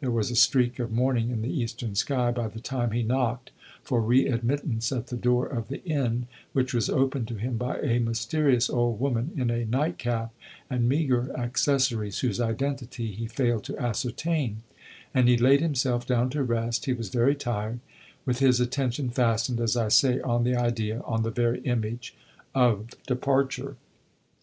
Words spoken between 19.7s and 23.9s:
I say, on the idea on the very image of departure.